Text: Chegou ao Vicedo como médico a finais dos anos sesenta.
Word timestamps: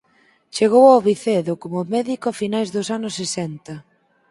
Chegou 0.55 0.85
ao 0.89 1.03
Vicedo 1.07 1.53
como 1.63 1.89
médico 1.95 2.25
a 2.29 2.33
finais 2.41 2.69
dos 2.75 2.87
anos 2.97 3.13
sesenta. 3.19 3.75